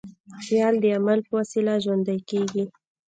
[0.45, 2.63] خیال د عمل په وسیله ژوندی کېږي.